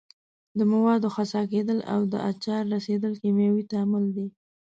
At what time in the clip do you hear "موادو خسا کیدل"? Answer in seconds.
0.73-1.79